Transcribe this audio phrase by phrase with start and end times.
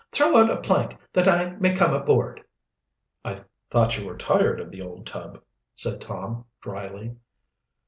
[0.11, 2.43] "Throw out a plank that I may come onboard."
[3.69, 5.43] "Thought you were tired of the old tub,"
[5.75, 7.17] said Tom dryly.